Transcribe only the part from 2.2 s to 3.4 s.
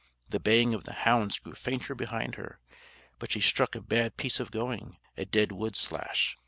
her. But she